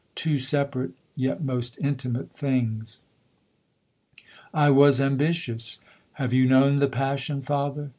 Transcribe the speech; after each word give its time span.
Two 0.15 0.39
separate 0.39 0.93
yet 1.15 1.43
most 1.43 1.77
intimate 1.79 2.31
things. 2.33 3.01
I 4.51 4.71
was 4.71 4.99
ambitious 4.99 5.79
have 6.13 6.33
you 6.33 6.47
known 6.47 6.77
The 6.77 6.87
passion, 6.87 7.43
father? 7.43 7.89